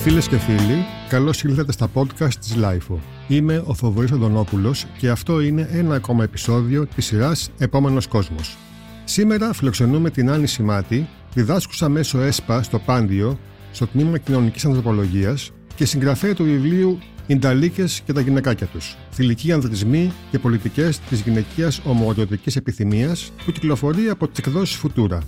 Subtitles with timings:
[0.00, 2.96] Φίλες και φίλοι, καλώς ήλθατε στα podcast της LIFO.
[3.28, 8.56] Είμαι ο Θοδωρής Αντωνόπουλος και αυτό είναι ένα ακόμα επεισόδιο της σειράς «Επόμενος κόσμος».
[9.04, 13.38] Σήμερα φιλοξενούμε την Άννη Σιμάτη, διδάσκουσα μέσω ΕΣΠΑ στο Πάντιο,
[13.72, 18.96] στο τμήμα Κοινωνικής Ανθρωπολογίας και συγγραφέα του βιβλίου Ινταλίκε και τα γυναικάκια τους.
[19.10, 25.20] Θηλυκοί ανδρισμοί και πολιτικές της γυναικείας ομοοριωτική επιθυμίας που κυκλοφορεί από τις εκδόσεις Φουτούρα.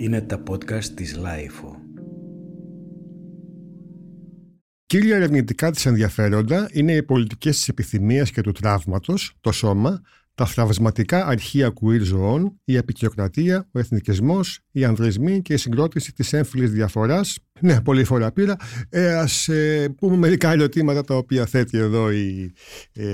[0.00, 1.76] Είναι τα podcast της LiFO.
[4.86, 10.00] Κύρια ερευνητικά της ενδιαφέροντα είναι οι πολιτικές της επιθυμίας και του τραύματος, το σώμα,
[10.38, 16.32] τα θραυσματικά αρχεία queer ζωών, η αποικιοκρατία, ο εθνικισμός, οι ανδρισμοί και η συγκρότηση της
[16.32, 17.38] έμφυλης διαφοράς.
[17.60, 18.56] Ναι, πολύ φόρα πήρα.
[18.88, 22.52] Ε, Ας ε, πούμε μερικά ερωτήματα τα οποία θέτει εδώ η
[22.92, 23.04] ε,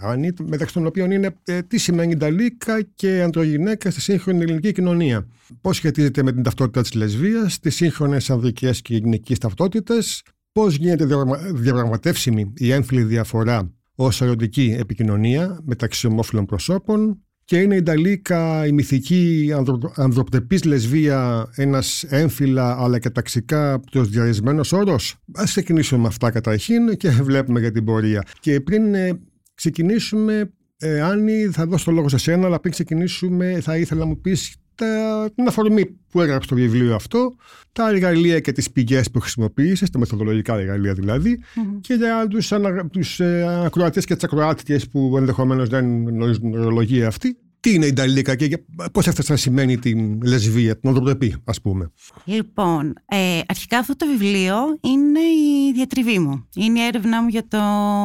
[0.00, 5.28] Άννη, μεταξύ των οποίων είναι ε, τι σημαίνει Νταλίκα και ανδρογυναίκα στη σύγχρονη ελληνική κοινωνία.
[5.60, 11.06] Πώς σχετίζεται με την ταυτότητα της λεσβίας, τις σύγχρονες ανδρικές και γυναικείε ταυτότητες, πώς γίνεται
[11.52, 18.72] διαπραγματεύσιμη η έμφυλη διαφορά ω ερωτική επικοινωνία μεταξύ ομόφυλων προσώπων και είναι η Νταλίκα η
[18.72, 19.50] μυθική
[19.94, 25.16] ανθρωπτεπής λεσβία ένας έμφυλα αλλά και ταξικά προσδιορισμένος όρος.
[25.34, 28.22] Ας ξεκινήσουμε με αυτά καταρχήν και βλέπουμε για την πορεία.
[28.40, 29.20] Και πριν ε,
[29.54, 34.06] ξεκινήσουμε, ε, Άννη, θα δώσω το λόγο σε σένα, αλλά πριν ξεκινήσουμε θα ήθελα να
[34.06, 37.34] μου πεις τα, την αφορμή που έγραψε το βιβλίο αυτό,
[37.72, 41.78] τα εργαλεία και τις πηγές που χρησιμοποίησες, τα μεθοδολογικά εργαλεία δηλαδή, mm-hmm.
[41.80, 46.60] και για τους, ανα, τους ε, ακροατές και τις ακροάτριες που ενδεχομένως δεν γνωρίζουν την
[46.60, 51.36] ορολογία αυτή, τι είναι η Νταλίκα και πώς έφτασε να σημαίνει την λεσβία, την οδροπή
[51.44, 51.92] ας πούμε.
[52.24, 56.48] Λοιπόν, ε, αρχικά αυτό το βιβλίο είναι η διατριβή μου.
[56.54, 57.58] Είναι η έρευνά μου για το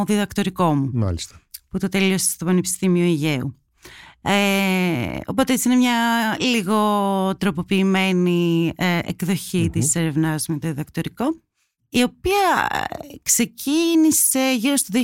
[0.08, 0.90] διδακτορικό μου.
[0.94, 1.42] Μάλιστα.
[1.70, 3.56] Που το τελείωσε στο Πανεπιστήμιο Αιγαίου.
[4.30, 5.96] Ε, οπότε έτσι είναι μια
[6.40, 9.72] λίγο τροποποιημένη ε, εκδοχή mm-hmm.
[9.72, 11.42] της έρευνάς με το διδακτορικό
[11.90, 12.68] η οποία
[13.22, 15.00] ξεκίνησε γύρω στο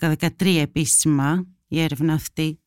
[0.00, 2.58] 2012-2013 επίσημα η έρευνα αυτή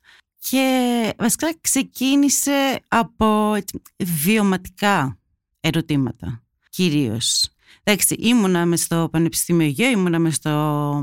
[0.49, 3.57] και βασικά ξεκίνησε από
[3.97, 5.19] βιωματικά
[5.59, 7.49] ερωτήματα κυρίως.
[7.89, 10.51] Εντάξει, ήμουνα μες στο Πανεπιστήμιο Αιγαίου, ήμουνα μες στο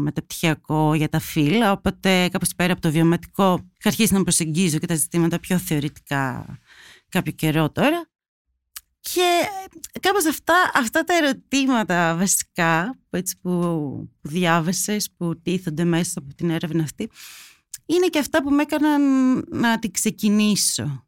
[0.00, 4.86] μεταπτυχιακό για τα φύλλα, οπότε κάπως πέρα από το βιωματικό είχα αρχίσει να προσεγγίζω και
[4.86, 6.46] τα ζητήματα πιο θεωρητικά
[7.08, 8.08] κάποιο καιρό τώρα.
[9.00, 9.42] Και
[10.00, 13.50] κάπως αυτά, αυτά τα ερωτήματα βασικά που, έτσι, που,
[14.20, 17.10] που διάβασες, που τίθονται μέσα από την έρευνα αυτή,
[17.86, 19.02] είναι και αυτά που με έκαναν
[19.50, 21.06] να την ξεκινήσω.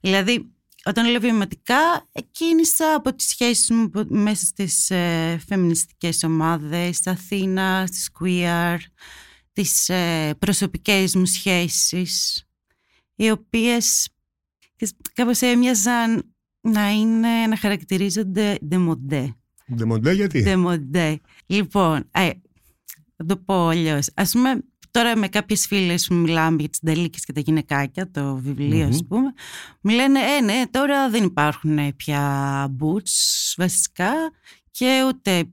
[0.00, 0.52] Δηλαδή,
[0.84, 7.86] όταν λέω βιωματικά, κίνησα από τις σχέσεις μου μέσα στις ε, φεμινιστικές ομάδες, στην Αθήνα,
[7.86, 8.76] στις queer,
[9.52, 12.44] τις ε, προσωπικές μου σχέσεις,
[13.14, 14.08] οι οποίες
[15.12, 19.36] κάπως έμοιαζαν να είναι, να χαρακτηρίζονται ντεμοντέ.
[19.74, 21.20] Ντεμοντέ γιατί; Ντεμοντέ.
[21.46, 22.30] Λοιπόν, ε,
[23.16, 24.10] θα το πω αλλιώς.
[24.14, 28.36] Ας πούμε, Τώρα με κάποιες φίλες που μιλάμε για τις Νταλίκες και τα γυναικάκια, το
[28.36, 29.00] βιβλίο, mm-hmm.
[29.02, 29.32] ας πούμε,
[29.80, 34.12] μου λένε, Ε, ναι, τώρα δεν υπάρχουν πια butch βασικά
[34.70, 35.48] και ούτε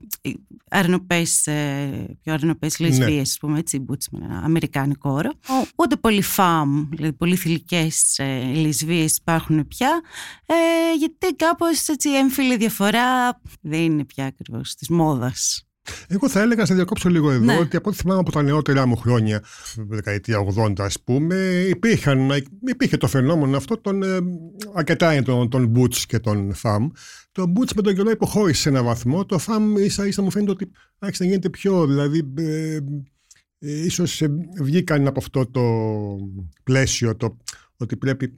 [0.70, 2.86] αρνοπές, ε, πιο αρνοπές ναι.
[2.86, 5.30] λεσβείες, πούμε, έτσι, boots με ένα αμερικάνικο όρο.
[5.76, 10.00] Ούτε πολύ φαμ, δηλαδή πολύ θηλυκές ε, λεσβείες υπάρχουν πια,
[10.46, 10.54] ε,
[10.98, 15.64] γιατί κάπως έτσι έμφυλη διαφορά δεν είναι πια ακριβώς της μόδας.
[16.08, 17.56] Εγώ θα έλεγα, να διακόψω λίγο εδώ, ναι.
[17.56, 19.42] ότι από ό,τι θυμάμαι από τα νεότερά μου χρόνια,
[19.76, 21.34] δεκαετία 80 ας πούμε,
[21.68, 22.30] υπήρχαν,
[22.66, 24.18] υπήρχε το φαινόμενο αυτό των, ε,
[24.74, 26.90] αρκετά των, των Boots και των FAM.
[27.32, 30.50] Το Boots με τον καιρό υποχώρησε σε έναν βαθμό, το FAM ίσα ίσα μου φαίνεται
[30.50, 32.78] ότι άρχισε να γίνεται πιο, δηλαδή ε,
[33.58, 34.22] ε, ίσως
[34.60, 35.62] βγήκαν από αυτό το
[36.62, 37.36] πλαίσιο, το
[37.80, 38.32] ότι πρέπει.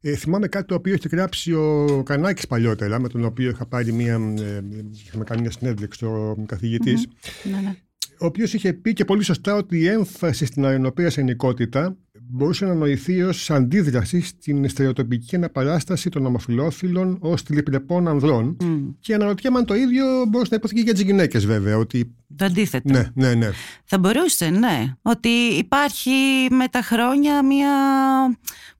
[0.00, 3.66] Ε, ε, θυμάμαι κάτι το οποίο είχε γράψει ο Κανάκη παλιότερα, με τον οποίο είχα
[3.66, 4.14] πάρει μία.
[4.38, 4.64] Ε,
[5.04, 7.74] είχαμε κάνει μια συνέντευξη ο καθηγητη ναι, ναι.
[8.20, 11.96] Ο οποίος είχε πει και πολύ σωστά ότι η έμφαση στην αερονοπία ενικότητα
[12.28, 18.56] μπορούσε να νοηθεί ως αντίδραση στην στερεοτοπική αναπαράσταση των ομοφυλόφιλων ως τηλεπρεπών ανδρών.
[18.60, 18.94] Mm.
[19.00, 21.76] Και αναρωτιέμαι αν το ίδιο μπορούσε να υποθεί και για τις γυναίκες, βέβαια.
[21.76, 22.14] Ότι...
[22.36, 22.92] Το αντίθετο.
[22.92, 23.50] Ναι, ναι, ναι.
[23.84, 24.94] Θα μπορούσε, ναι.
[25.02, 25.28] Ότι
[25.58, 26.10] υπάρχει
[26.50, 27.70] με τα χρόνια μια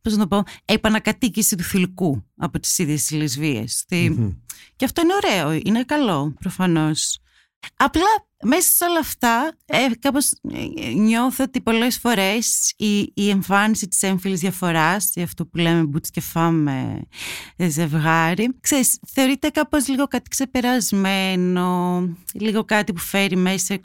[0.03, 3.85] πώς να το πω, επανακατοίκηση του θηλυκού από τις ίδιες τις λεσβειες
[4.77, 7.21] Και αυτό είναι ωραίο, είναι καλό προφανώς.
[7.77, 8.03] Απλά
[8.43, 10.33] μέσα σε όλα αυτά ε, κάπως
[10.83, 15.83] ε, νιώθω ότι πολλές φορές η, η εμφάνιση της έμφυλης διαφοράς ή αυτό που λέμε
[15.83, 17.03] μπούτς και φάμε
[17.57, 22.01] ε, ζευγάρι ξέρεις, θεωρείται κάπως λίγο κάτι ξεπερασμένο
[22.33, 23.81] λίγο κάτι που φέρει μέσα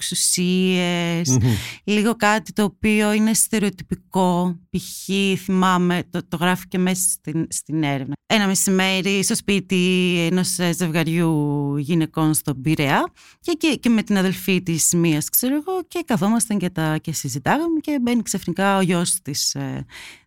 [1.84, 5.10] λίγο κάτι το οποίο είναι στερεοτυπικό π.χ.
[5.44, 11.78] θυμάμαι το, το γράφει και μέσα στην, στην έρευνα ένα μεσημέρι στο σπίτι ενός ζευγαριού
[11.78, 16.04] γυναικών στον Πειραιά και, και, και με την αδελφή αδελφή της μίας, ξέρω εγώ, και
[16.06, 19.86] καθόμασταν και, τα, και συζητάγαμε και μπαίνει ξαφνικά ο γιος της ε,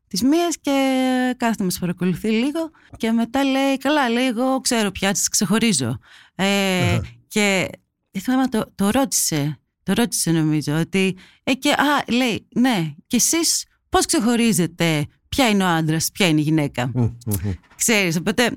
[0.08, 5.12] της μίας και κάθεται μας παρακολουθεί λίγο και μετά λέει καλά λέει εγώ ξέρω πια
[5.12, 5.98] τις ξεχωρίζω
[6.34, 7.68] ε, και
[8.20, 13.64] θυμάμαι το, το ρώτησε το ρώτησε νομίζω ότι ε, και, α, λέει ναι και εσείς
[13.88, 16.92] πώς ξεχωρίζετε ποια είναι ο άντρας, ποια είναι η γυναίκα;
[17.76, 18.50] Ξέρεις οπότε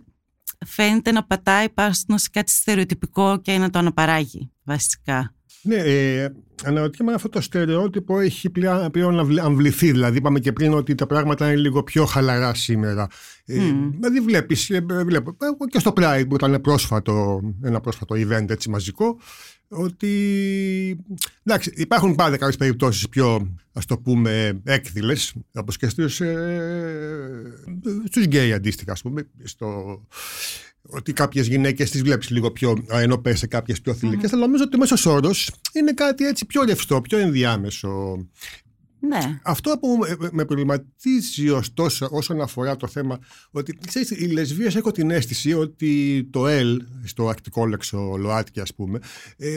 [0.65, 6.29] φαίνεται να πατάει πάνω σε κάτι στερεοτυπικό και να το αναπαράγει βασικά ναι, ε,
[6.63, 9.91] αναρωτιέμαι αυτό το στερεότυπο έχει πλέον, πλέον αμβληθεί.
[9.91, 13.07] Δηλαδή, είπαμε και πριν ότι τα πράγματα είναι λίγο πιο χαλαρά σήμερα.
[13.45, 13.59] Ε,
[13.99, 15.35] δηλαδή, βλέπεις, ε, βλέπω
[15.69, 19.19] και στο Pride που ήταν πρόσφατο, ένα πρόσφατο event έτσι μαζικό,
[19.67, 20.11] ότι
[21.43, 26.21] εντάξει, υπάρχουν πάντα κάποιες περιπτώσεις πιο ας το πούμε έκδηλες, όπως και στους
[28.05, 30.01] στους γκέι αντίστοιχα, ας πούμε, στο,
[30.89, 34.29] ότι κάποιες γυναίκες τις βλέπεις λίγο πιο ενωπέ σε κάποιες πιο θηλυκές.
[34.29, 34.33] Mm-hmm.
[34.33, 38.25] Αλλά νομίζω ότι ο μέσος όρος είναι κάτι έτσι πιο ρευστό, πιο ενδιάμεσο.
[38.99, 39.39] Ναι.
[39.43, 39.99] Αυτό που
[40.31, 43.19] με προβληματίζει ωστόσο όσον αφορά το θέμα
[43.51, 48.99] ότι ξέρεις, οι λεσβείες έχω την αίσθηση ότι το L στο ακτικόλεξο ΛΟΑΤΚΙ ας πούμε
[49.37, 49.49] ε,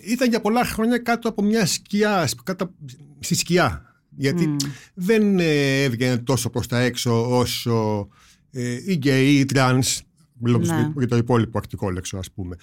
[0.00, 2.74] ήταν για πολλά χρόνια κάτω από μια σκιά, κάτω,
[3.18, 3.82] στη σκιά
[4.16, 4.56] γιατί
[4.94, 8.08] δεν ε, έβγαινε τόσο προς τα έξω όσο
[8.50, 10.02] ε, οι γκέι, οι τρανς
[10.38, 10.92] Μιλώ ναι.
[10.96, 12.56] για το υπόλοιπο αρκτικόλεξο, ας πούμε.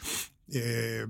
[0.48, 1.04] Ε,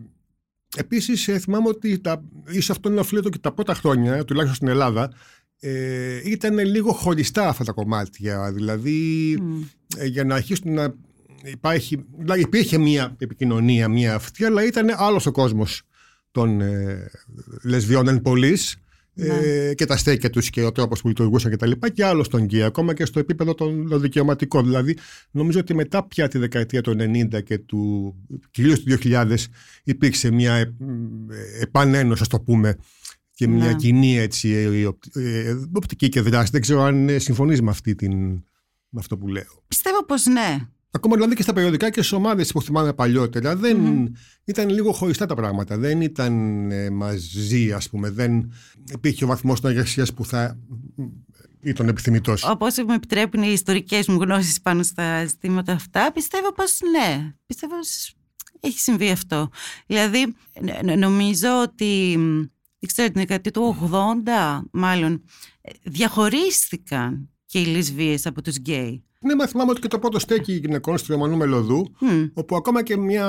[0.75, 4.67] Επίσης, ε, θυμάμαι ότι τα, ίσως αυτό είναι οφείλεται και τα πρώτα χρόνια, τουλάχιστον στην
[4.67, 5.11] Ελλάδα,
[5.59, 8.51] ε, ήταν λίγο χωριστά αυτά τα κομμάτια.
[8.53, 9.31] Δηλαδή,
[9.97, 10.93] ε, για να αρχίσουν να
[11.43, 12.05] υπάρχει.
[12.17, 15.81] Δηλαδή, υπήρχε μια επικοινωνία, μια αυτή, αλλά ήταν άλλος ο κόσμος
[16.31, 17.11] των ε,
[17.63, 18.81] λεσβιών εν πολλής, ναι.
[19.15, 21.71] Ε, και τα στέκια τους και ο τρόπος που λειτουργούσαν κτλ.
[21.71, 24.63] Και, και άλλο στον ΚΙΑ, ακόμα και στο επίπεδο των δικαιωματικών.
[24.63, 24.97] Δηλαδή,
[25.31, 28.13] νομίζω ότι μετά πια τη δεκαετία του 90 και του
[28.51, 29.35] κυρίως του 2000
[29.83, 30.73] υπήρξε μια ε,
[31.61, 32.77] επανένωση, ας το πούμε,
[33.33, 33.75] και μια ναι.
[33.75, 36.51] κοινή έτσι, ε, ε, οπτική και δράση.
[36.51, 38.13] Δεν ξέρω αν συμφωνείς με, αυτή την,
[38.89, 39.63] με αυτό που λέω.
[39.67, 40.67] Πιστεύω πως ναι.
[40.95, 43.77] Ακόμα δηλαδή και στα περιοδικά και στις ομάδες που θυμάμαι παλιότερα, δεν
[44.45, 45.77] ήταν λίγο χωριστά τα πράγματα.
[45.77, 46.31] Δεν ήταν
[46.71, 48.09] ε, μαζί, ας πούμε.
[48.09, 48.51] Δεν
[48.91, 50.59] υπήρχε ο βαθμός συνεργασίας που θα
[51.61, 52.43] ήταν επιθυμητός.
[52.43, 57.33] Όπως μου επιτρέπουν οι ιστορικές μου γνώσεις πάνω στα ζητήματα αυτά, πιστεύω πως ναι.
[57.45, 58.13] Πιστεύω πως
[58.59, 59.49] έχει συμβεί αυτό.
[59.85, 60.35] Δηλαδή,
[60.97, 62.15] νομίζω ότι.
[62.79, 65.23] Δεν ξέρω, την δεκαετία του 80, μάλλον,
[65.61, 69.03] ε, διαχωρίστηκαν και οι λεσβείες από τους γκέι.
[69.19, 72.29] Ναι, μα θυμάμαι ότι και το πρώτο στέκι γυναικών στο Ρωμανού Μελωδού, mm.
[72.33, 73.27] όπου ακόμα και μια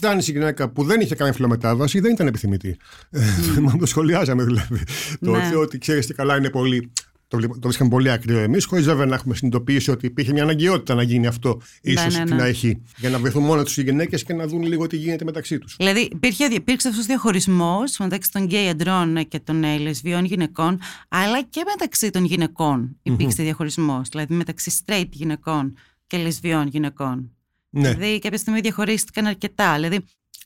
[0.00, 2.76] τράνηση γυναίκα που δεν είχε κάνει φιλομετάβαση δεν ήταν επιθυμητή.
[3.12, 3.76] Mm.
[3.78, 4.80] το σχολιάζαμε δηλαδή.
[5.20, 5.50] Ναι.
[5.52, 6.92] Το ότι ξέρεις τι καλά είναι πολύ
[7.40, 10.94] το, το βρίσκαμε πολύ ακραίο εμείς, χωρίς βέβαια να έχουμε συνειδητοποιήσει ότι υπήρχε μια αναγκαιότητα
[10.94, 12.36] να γίνει αυτό, ίσως ναι, ναι, ναι.
[12.36, 15.24] να έχει, για να βρεθούν μόνο τους οι γυναίκες και να δουν λίγο τι γίνεται
[15.24, 15.76] μεταξύ τους.
[15.78, 20.80] Δηλαδή, υπήρχε, υπήρξε αυτός ο διαχωρισμός μεταξύ των γκέι αντρών και των ε, λεσβιών γυναικών,
[21.08, 23.44] αλλά και μεταξύ των γυναικών υπήρξε mm-hmm.
[23.44, 24.08] διαχωρισμός.
[24.08, 25.76] Δηλαδή, μεταξύ straight γυναικών
[26.06, 27.30] και λεσβιών γυναικών.
[27.70, 27.94] Ναι.
[27.94, 29.74] Δηλαδή, κάποια στιγμή διαχωρίστηκαν αρκετά.
[29.74, 30.00] Δηλαδή,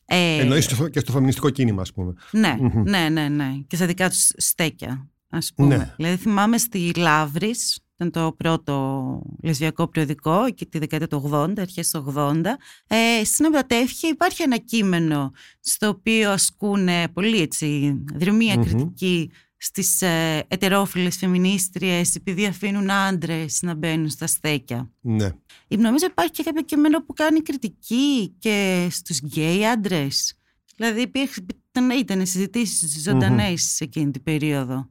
[0.04, 2.12] ε, Εννοείς και στο φεμινιστικό κίνημα, ας πούμε.
[2.30, 2.82] Ναι, mm-hmm.
[2.84, 3.50] ναι, ναι, ναι.
[3.66, 5.76] Και στα δικά τους στέκια ας πούμε.
[5.76, 5.94] Ναι.
[5.96, 11.90] Δηλαδή θυμάμαι στη Λαύρης, ήταν το πρώτο λεσβιακό περιοδικό και τη δεκαετία του 80, αρχές
[11.90, 12.44] του 80.
[12.86, 20.44] Ε, στην Εμπρατεύχη υπάρχει ένα κείμενο στο οποίο ασκούν πολύ έτσι δρυμία κριτική στις ε,
[20.48, 24.90] ετερόφιλες φεμινίστριες επειδή αφήνουν άντρες να μπαίνουν στα στέκια.
[25.00, 25.30] Ναι.
[25.68, 30.34] Νομίζω υπάρχει και κάποιο κείμενο που κάνει κριτική και στους γκέι άντρες.
[30.76, 34.90] Δηλαδή υπήρχε, ήταν, ήταν συζητήσεις ζωντανές σε εκείνη την περίοδο.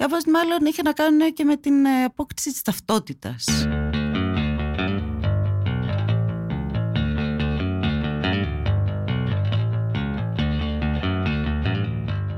[0.00, 3.44] Κάπως μάλλον είχε να κάνουν και με την ε, απόκτηση της ταυτότητας.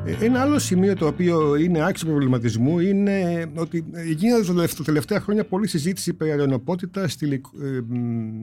[0.04, 5.44] Ε, ένα άλλο σημείο το οποίο είναι άξιο προβληματισμού είναι ότι γίνεται τα τελευταία χρόνια
[5.44, 7.16] πολλή συζήτηση περί αρρενωπότητας,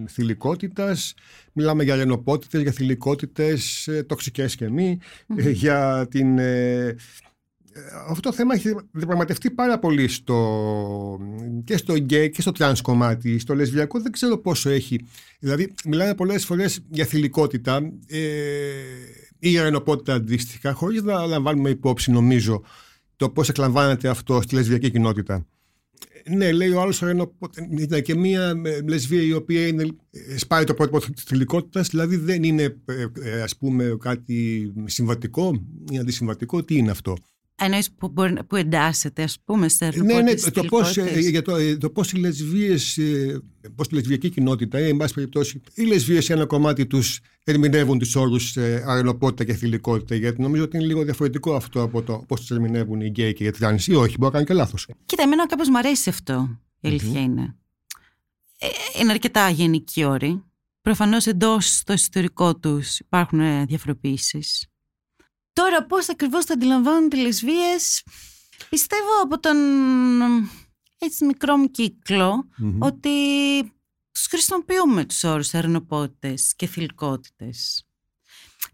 [0.10, 1.14] θηλυκότητας.
[1.54, 5.00] Μιλάμε για αρρενωπότητες, για θηλυκότητες, ε, τοξικές και μη,
[5.52, 6.40] για την
[8.10, 11.20] αυτό το θέμα έχει διαπραγματευτεί πάρα πολύ στο,
[11.64, 13.40] και στο γκέι και στο τρανς κομμάτι.
[13.40, 15.00] Στο λεσβιακό δεν ξέρω πόσο έχει.
[15.40, 17.92] Δηλαδή, μιλάμε πολλές φορές για θηλυκότητα.
[18.08, 18.20] Ε,
[19.40, 22.64] ή αρρενωπότητα αντίστοιχα, χωρίς να λαμβάνουμε υπόψη, νομίζω,
[23.16, 25.46] το πώς εκλαμβάνεται αυτό στη λεσβιακή κοινότητα.
[26.30, 27.04] Ναι, λέει ο άλλος
[27.78, 28.54] ήταν και μία
[28.88, 29.86] λεσβία η οποία είναι,
[30.36, 32.76] σπάει το πρότυπο της θηλυκότητας, δηλαδή δεν είναι
[33.44, 36.64] ας πούμε κάτι συμβατικό ή αντισυμβατικό.
[36.64, 37.18] Τι είναι αυτό;
[37.62, 38.13] Εννοείς που,
[38.48, 40.98] που εντάσσεται ας πούμε σε Ναι, ναι, το πώς,
[41.30, 43.00] για το, το πώς οι λεσβείες,
[43.75, 48.00] πώς η λεσβιακή κοινότητα, ή εν πάση περιπτώσει, οι λεσβείες σε ένα κομμάτι τους ερμηνεύουν
[48.00, 52.39] τους όρους αρρενωπότητα και θηλυκότητα, γιατί νομίζω ότι είναι λίγο διαφορετικό αυτό από το πώς
[52.39, 54.88] τους ερμηνεύουν οι γκέι και οι τρανς, ή όχι, μπορεί να κάνει και λάθος.
[55.06, 57.56] Κοίτα, εμένα κάπως μου αρέσει αυτό, η αλήθεια είναι.
[58.60, 58.68] Ε,
[59.01, 60.44] είναι αρκετά γενικοί όροι.
[60.82, 64.69] Προφανώς εντός στο ιστορικό τους υπάρχουν διαφοροποιήσεις.
[65.53, 68.04] Τώρα πώς ακριβώς το αντιλαμβάνονται οι λεσβίες,
[68.70, 69.58] πιστεύω από τον
[70.98, 72.48] έτσι μικρό μου κύκλο
[72.79, 73.10] ότι
[74.12, 77.84] τους χρησιμοποιούμε τους όρους αρρενωπότητες και θηλυκότητες.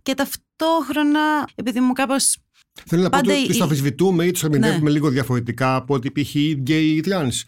[0.01, 2.37] Και ταυτόχρονα, επειδή μου κάπως
[2.85, 4.89] Θέλω να πω ότι τους αμφισβητούμε ή τους ερμηνεύουμε ναι.
[4.89, 6.35] λίγο διαφορετικά από ότι π.χ.
[6.35, 7.45] οι γκέι ή τρανς.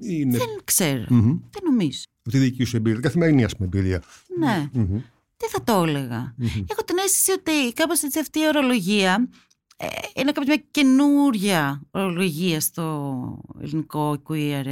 [0.00, 0.38] Είναι...
[0.38, 1.02] Δεν ξέρω.
[1.02, 1.38] Mm-hmm.
[1.50, 2.00] Δεν νομίζω.
[2.20, 4.02] Από τη δική σου εμπειρία, καθημερινή ας πούμε εμπειρία.
[4.38, 4.70] Ναι.
[4.74, 5.02] Mm-hmm.
[5.40, 6.34] Τι θα το έλεγα.
[6.38, 6.64] Mm-hmm.
[6.66, 9.28] Έχω την αίσθηση ότι κάπως έτσι αυτή η ορολογία
[9.76, 14.64] ε, είναι κάποια καινούρια ορολογία στο ελληνικό queer,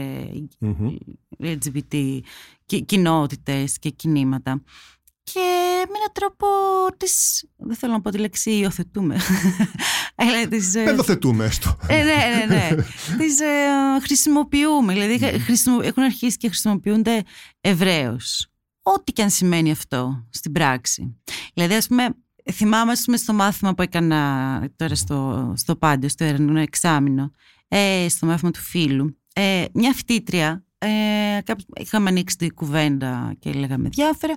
[0.60, 0.96] mm-hmm.
[1.38, 2.20] LGBT
[2.86, 4.62] κοινότητες και κινήματα.
[5.22, 5.40] Και
[5.88, 6.46] με έναν τρόπο
[6.96, 9.16] τις, δεν θέλω να πω τη λέξη υιοθετούμε.
[10.20, 11.76] Αλλά τις, Παιδοθετούμε έστω.
[11.88, 12.82] Ε, ναι, ναι, ναι.
[13.16, 13.46] τις ε,
[14.02, 14.92] χρησιμοποιούμε.
[14.92, 17.22] Δηλαδή χρησιμο, έχουν αρχίσει και χρησιμοποιούνται
[17.60, 18.47] ευρέως
[18.94, 21.16] ό,τι και αν σημαίνει αυτό στην πράξη.
[21.54, 22.08] Δηλαδή, ας πούμε,
[22.52, 27.32] θυμάμαι πούμε, στο μάθημα που έκανα τώρα στο, στο πάντιο, στο ερευνό εξάμεινο,
[27.68, 30.88] ε, στο μάθημα του φίλου, ε, μια φοιτήτρια, ε,
[31.80, 34.34] είχαμε ανοίξει την κουβέντα και λέγαμε διάφορα,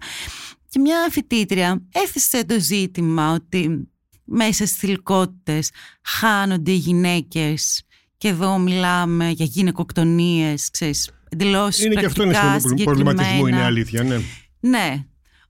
[0.70, 3.89] και μια φοιτήτρια έθεσε το ζήτημα ότι
[4.24, 5.70] μέσα στις θηλυκότητες
[6.03, 7.84] χάνονται οι γυναίκες
[8.17, 14.20] και εδώ μιλάμε για γυναικοκτονίες, ξέρεις, εντελώς Είναι και αυτό ένα προβληματισμό, είναι αλήθεια, ναι.
[14.61, 15.05] Ναι.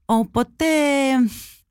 [0.06, 0.66] Οπότε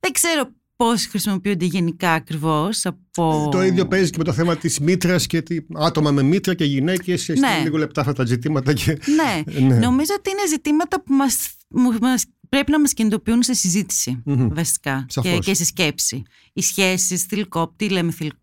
[0.00, 2.87] δεν ξέρω πώς χρησιμοποιούνται γενικά ακριβώς.
[2.87, 3.49] Από...
[3.50, 5.56] Το ίδιο παίζει και με το θέμα της μήτρας και τη...
[5.75, 7.28] άτομα με μήτρα και γυναίκες.
[7.28, 7.61] Ναι.
[7.62, 8.73] λίγο λεπτά αυτά τα ζητήματα.
[8.73, 8.99] Και...
[9.16, 9.42] Ναι.
[9.66, 9.75] ναι.
[9.78, 11.56] Νομίζω ότι είναι ζητήματα που μας,
[12.00, 14.49] μας πρέπει να μας κινητοποιούν σε συζήτηση mm-hmm.
[14.50, 16.23] βασικά και, και σε σκέψη.
[16.52, 18.38] Οι σχέσεις, θηλυκό, τι λέμε θηλυκό,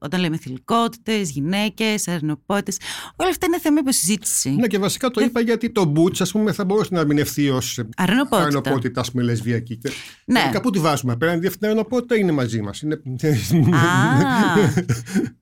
[0.00, 2.78] όταν λέμε θηλυκότητες, γυναίκες, αρνοπότητες.
[3.16, 4.50] Όλα αυτά είναι θέμα υποσυζήτηση.
[4.50, 7.80] Ναι, και βασικά το είπα γιατί το μπούτς, ας πούμε, θα μπορούσε να ερμηνευτεί ως
[7.96, 9.78] αρνοπότητα, ας πούμε, λεσβιακή.
[10.24, 10.40] Ναι.
[10.40, 12.80] Και κάπου τη βάζουμε απέναντι αυτή την αρνοπότητα είναι μαζί μας.
[12.80, 12.94] Είναι...
[12.94, 13.80] Α,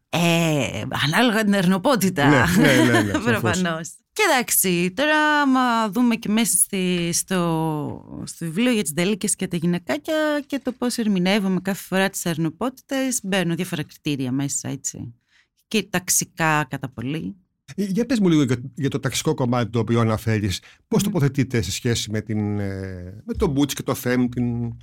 [0.18, 2.28] ε, ανάλογα την αρνοπότητα.
[2.28, 3.90] Ναι, ναι, ναι, ναι Προφανώς.
[4.14, 9.48] Και εντάξει, τώρα άμα δούμε και μέσα στη, στο, στο βιβλίο για τις δελίκες και
[9.48, 15.14] τα γυναικάκια και το πώς ερμηνεύουμε κάθε φορά τις αρνοπότητες, μπαίνουν διάφορα κριτήρια μέσα, έτσι.
[15.68, 17.36] Και ταξικά κατά πολύ.
[17.74, 18.44] Ε, για πες μου λίγο
[18.74, 20.62] για, το ταξικό κομμάτι το οποίο αναφέρεις.
[20.88, 21.04] Πώς mm.
[21.04, 24.76] τοποθετείτε σε σχέση με, την, ε, με το Μπούτς και το Φέμ, την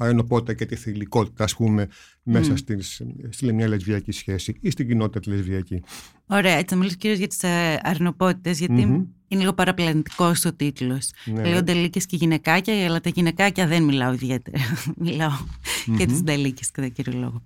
[0.00, 1.88] αρενοπότητα και τη θηλυκότητα, ας πούμε,
[2.22, 2.58] μέσα mm.
[2.58, 5.82] στις, στη μια λεσβιακή σχέση ή στην κοινότητα της λεσβιακή.
[6.26, 9.06] Ωραία, έτσι θα μιλήσω κυρίως για τις ε, αρενοπότητε, γιατί mm-hmm.
[9.28, 11.10] είναι λίγο παραπλανητικό ο τίτλος.
[11.24, 11.48] Ναι.
[11.48, 14.58] Λέω ντελίκε και γυναικάκια, αλλά τα γυναικάκια δεν μιλάω ιδιαίτερα.
[14.96, 15.94] μιλάω mm-hmm.
[15.96, 17.42] για τις ντελίκε κατά κύριο λόγο.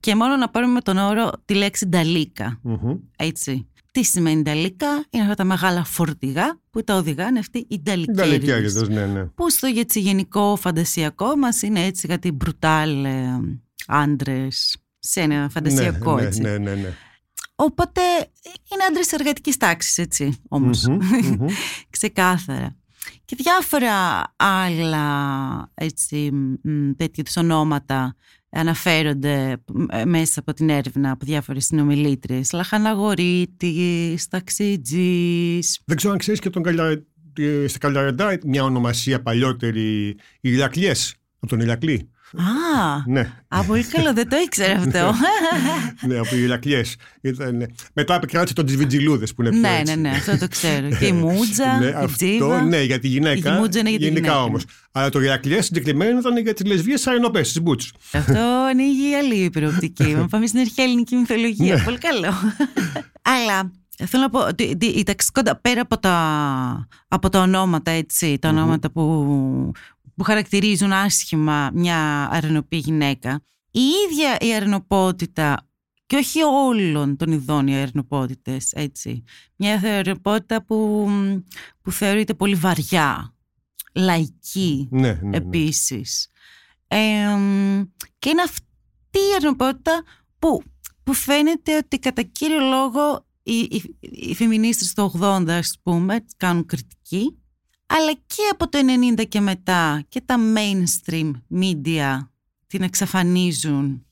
[0.00, 2.60] Και μόνο να πάρουμε τον όρο τη λέξη νταλίκα.
[2.64, 2.98] Mm-hmm.
[3.16, 3.66] Έτσι.
[3.94, 8.88] Τι σημαίνει Νταλίκα, είναι αυτά τα μεγάλα φορτηγά που τα οδηγάνε αυτοί οι Νταλικέριδες.
[8.88, 9.24] ναι, ναι.
[9.24, 13.40] Που στο γενικό φαντασιακό μας είναι έτσι κάτι μπρουτάλ ε,
[13.86, 16.40] άντρες σε ένα φαντασιακό ναι, έτσι.
[16.40, 16.92] Ναι, ναι, ναι.
[17.54, 18.00] Οπότε
[18.72, 20.86] είναι άντρες εργατικής τάξης έτσι όμως,
[21.90, 22.76] ξεκάθαρα.
[23.24, 26.30] Και διάφορα άλλα έτσι,
[26.96, 28.16] τέτοιου ονόματα
[28.54, 29.56] αναφέρονται
[29.90, 32.52] ε, μέσα από την έρευνα από διάφορες συνομιλήτριες.
[32.52, 35.80] Λαχαναγορίτης, ταξιτζής.
[35.84, 37.04] Δεν ξέρω αν ξέρεις και τον Καλια...
[37.66, 42.08] στη Καλιαρεντά μια ονομασία παλιότερη Ηρακλιές, από τον Ηρακλή.
[42.36, 43.32] Α, ναι.
[43.48, 45.14] α, πολύ καλό, δεν το ήξερα αυτό.
[46.08, 46.82] ναι, από οι Ηρακλιέ.
[47.92, 50.88] Μετά επικράτησε τον Τζιβιτζιλούδες που είναι πιο Ναι, ναι, ναι, αυτό το ξέρω.
[50.98, 53.56] Και η Μούτζα, ναι, η αυτό, ναι, για τη γυναίκα.
[53.56, 54.64] Η Μούτζα είναι για τη γενικά όμως.
[54.92, 57.92] Αλλά το Ηρακλιέ συγκεκριμένα ήταν για τις λεσβείες αενοπέ, τις Μπούτς.
[58.12, 60.14] Αυτό ανοίγει άλλη υπεροπτική.
[60.16, 61.74] Μα πάμε στην αρχαία ελληνική μυθολογία.
[61.74, 61.82] Ναι.
[61.82, 62.32] Πολύ καλό.
[63.22, 68.48] Αλλά Θέλω να πω ότι η ταξικότητα πέρα από τα, από τα ονόματα, έτσι, τα
[68.48, 69.72] ονόματα που,
[70.16, 75.68] που χαρακτηρίζουν άσχημα μια αρενοπή γυναίκα, η ίδια η αρενοπότητα
[76.06, 79.24] και όχι όλων των ειδών οι αρενοπότητες, έτσι.
[79.56, 81.08] Μια αρενοπότητα που,
[81.82, 83.34] που θεωρείται πολύ βαριά,
[83.94, 85.36] λαϊκή ναι, ναι, ναι.
[85.36, 86.28] επίσης.
[88.18, 90.02] και είναι αυτή η αρνοπότητα
[90.38, 90.62] που,
[91.02, 96.66] που φαίνεται ότι κατά κύριο λόγο οι, οι, οι φεμινίστες του 80 ας πούμε κάνουν
[96.66, 97.38] κριτική
[97.86, 98.78] αλλά και από το
[99.16, 102.28] 90 και μετά και τα mainstream media
[102.66, 104.06] την εξαφανίζουν.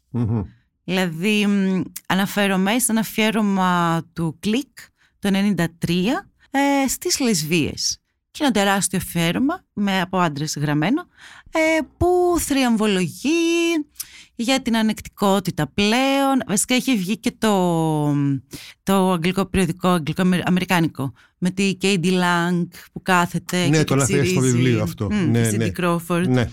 [0.84, 1.46] Δηλαδή
[2.06, 4.78] αναφέρομαι σε ένα αφιέρωμα του Κλικ
[5.18, 5.66] το 93
[6.50, 7.96] ε, στις λεσβίες.
[8.30, 11.06] Και ένα τεράστιο αφιέρωμα με, από άντρες γραμμένο
[11.50, 13.86] ε, που θριαμβολογεί
[14.34, 16.42] για την ανεκτικότητα πλέον.
[16.46, 18.14] Βασικά έχει βγει και το,
[18.82, 24.40] το αγγλικό περιοδικό, αγγλικό-αμερικάνικο με τη Katie Lang που κάθεται ναι, και το λαθρέα στο
[24.40, 25.06] βιβλίο αυτό.
[25.06, 25.70] Mm, ναι, ναι.
[25.78, 26.24] Crawford.
[26.28, 26.48] Ναι.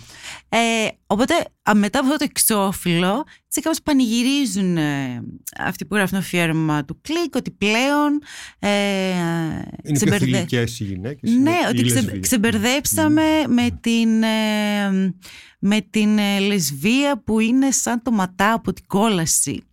[0.50, 1.34] Ε, οπότε
[1.76, 5.24] μετά από αυτό το εξώφυλλο έτσι κάπως πανηγυρίζουν ε,
[5.60, 8.22] αυτοί που γράφουν το αφιέρωμα του κλικ ότι πλέον
[8.60, 8.70] ε,
[9.84, 10.44] είναι ξεμπερδε...
[10.48, 12.20] πιο οι γυναίκες ναι, ότι ξε...
[12.20, 15.14] ξεμπερδέψαμε με την ε,
[15.60, 19.64] με την ε, λεσβία που είναι σαν το ματά από την κόλαση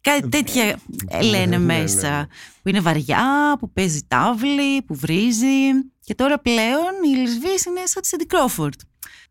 [0.00, 0.78] Κάτι ε, τέτοια
[1.12, 2.28] ναι, λένε ναι, μέσα.
[2.62, 5.70] Που είναι βαριά, που παίζει τάβλη, που βρίζει.
[6.00, 8.80] Και τώρα πλέον οι λεσβείες είναι σαν τη Σίντι Κρόφορντ.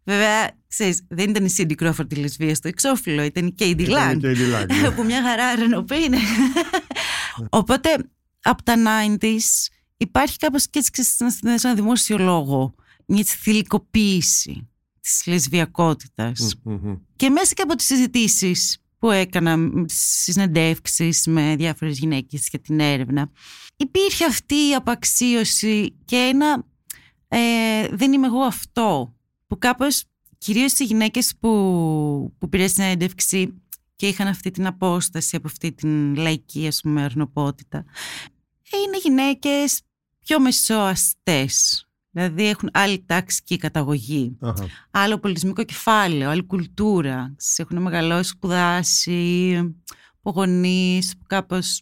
[0.04, 4.22] Βέβαια, ξέρεις, δεν ήταν η Σίντι Κρόφορντ η λεσβία στο εξώφυλλο, ήταν η Κέιντι Λάγκ.
[4.96, 6.18] Που μια χαρά ρενοπή είναι.
[7.50, 7.90] Οπότε,
[8.42, 9.68] από τα 90s
[9.98, 14.70] υπάρχει κάπως και έτσι ένας δημόσιο λόγο, μια θηλυκοποίηση
[15.06, 16.56] της λεσβιακότητας.
[17.16, 19.58] Και μέσα και από τις συζητήσεις που έκανα
[19.88, 23.32] στις συνεντεύξεις με διάφορες γυναίκες για την έρευνα
[23.78, 26.66] υπήρχε αυτή η απαξίωση και ένα
[27.28, 29.16] ε, δεν είμαι εγώ αυτό
[29.48, 30.04] που κάπως
[30.38, 31.50] κυρίως οι γυναίκες που,
[32.38, 33.62] που πήρε συνέντευξη
[33.96, 37.86] και είχαν αυτή την απόσταση από αυτή την λαϊκή ας πούμε αρνοπότητα
[38.86, 39.82] είναι γυναίκες
[40.20, 41.86] πιο μεσοαστές
[42.18, 44.38] Δηλαδή έχουν άλλη τάξη και καταγωγή.
[44.92, 47.36] Άλλο πολιτισμικό κεφάλαιο, άλλη κουλτούρα.
[47.56, 49.56] Έχουν μεγαλώσει, σπουδάσει,
[50.20, 51.82] από γονεί, κάπως.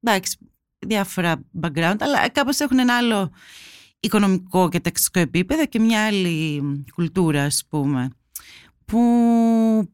[0.00, 0.38] Εντάξει,
[0.78, 3.30] διάφορα background, αλλά κάπως έχουν ένα άλλο
[4.00, 6.62] οικονομικό και ταξικό επίπεδο και μια άλλη
[6.94, 8.08] κουλτούρα, ας πούμε.
[8.84, 9.00] Που,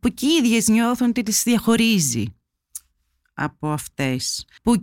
[0.01, 2.25] που και οι ίδιες νιώθουν ότι τις διαχωρίζει
[3.35, 4.47] από αυτές.
[4.63, 4.81] Που,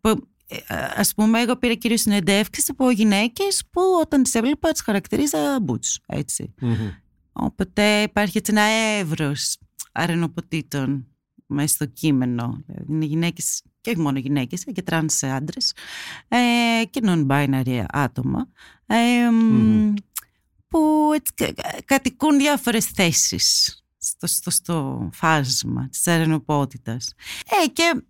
[0.00, 4.80] που ε, Ας πούμε, εγώ πήρα κυρίως συνεντεύξεις από γυναίκες που όταν τις έβλεπα τις
[4.82, 6.54] χαρακτήριζα butch, έτσι.
[7.32, 9.56] Οπότε υπάρχει έτσι ένα εύρος
[9.92, 11.06] αρρενωποτήτων
[11.46, 12.62] μέσα στο κείμενο.
[12.66, 15.72] Δηλαδή είναι γυναίκες και όχι μόνο γυναίκες, και τρανς άντρες
[16.28, 18.48] ε, και non-binary άτομα.
[18.86, 18.96] Ε,
[20.68, 21.54] που έτσι,
[21.84, 27.12] κατοικούν διάφορες θέσεις στο, στο, στο φάσμα της αρενοπότητας.
[27.64, 28.02] Ε, και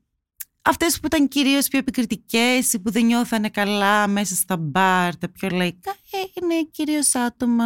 [0.64, 5.28] αυτές που ήταν κυρίως πιο επικριτικές ή που δεν νιώθανε καλά μέσα στα μπαρ, τα
[5.28, 7.64] πιο λαϊκά, ε, είναι κυρίως άτομα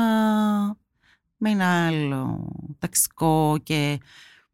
[1.36, 3.98] με ένα άλλο ταξικό και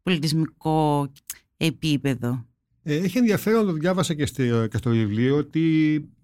[0.03, 1.11] πολιτισμικό
[1.57, 2.45] επίπεδο.
[2.87, 5.61] Ε, έχει ενδιαφέρον, το διάβασα και στο, και στο βιβλίο, ότι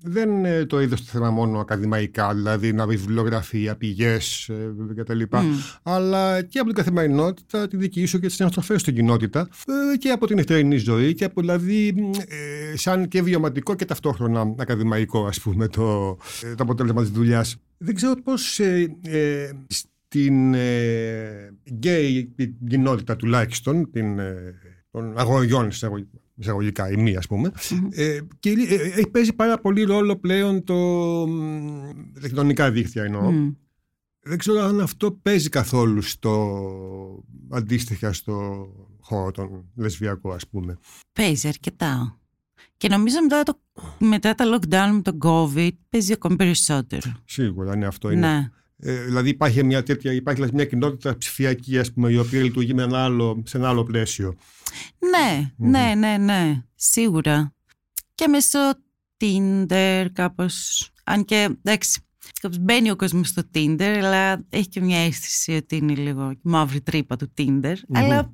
[0.04, 5.22] δεν είναι το είδο το θέμα μόνο ακαδημαϊκά, δηλαδή να βιβλιογραφία, πηγές ε, κτλ.
[5.32, 5.44] Mm.
[5.84, 9.50] Αλλά και από την καθημερινότητα, τη δική σου και τις αναστροφέ στην κοινότητα
[9.94, 11.96] ε, και από την ευθερινή ζωή και από δηλαδή
[12.76, 17.58] σαν και βιωματικό και ταυτόχρονα ακαδημαϊκό, ας πούμε, το, το αποτέλεσμα της δουλειάς.
[17.78, 18.60] Δεν ξέρω πώς
[19.68, 20.56] στην
[21.72, 22.36] γκέι
[22.68, 24.20] κοινότητα τουλάχιστον, την,
[24.92, 25.72] των αγωγιών
[26.42, 27.52] εισαγωγικά η μία ας πούμε.
[27.90, 31.26] Ε, και ε, έχει παίζει πάρα πολύ ρόλο πλέον το
[32.22, 33.32] τα κοινωνικά δίκτυα εννοώ.
[34.24, 38.68] Δεν ξέρω αν αυτό παίζει καθόλου στο αντίστοιχα στο
[39.00, 40.78] χώρο των λεσβιακών ας πούμε.
[41.14, 42.20] Παίζει αρκετά.
[42.78, 43.62] Και νομίζω μετά, το,
[44.00, 47.12] μετά τα lockdown με τον COVID παίζει ακόμη περισσότερο.
[47.26, 48.28] Σίγουρα ναι αυτό είναι.
[48.28, 48.50] Ναι.
[48.84, 52.74] Ε, δηλαδή υπάρχει μια τέτοια, υπάρχει δηλαδή μια κοινότητα ψηφιακή ας πούμε, η οποία λειτουργεί
[52.74, 54.36] με ένα άλλο, σε ένα άλλο πλαίσιο.
[55.00, 57.54] Ναι, ναι, ναι, ναι, σίγουρα.
[58.16, 58.60] Και μέσω
[59.18, 62.02] Tinder κάπως, αν και εντάξει,
[62.42, 66.82] κάπως μπαίνει ο κόσμος στο Tinder, αλλά έχει και μια αίσθηση ότι είναι λίγο μαύρη
[66.82, 68.32] τρύπα του Tinder, αλλά